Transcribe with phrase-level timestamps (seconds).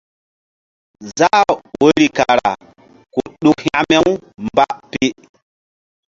[1.17, 1.49] Zah
[1.79, 2.51] woyri kara
[3.13, 5.05] ku ɗuk hȩkme-umba pi.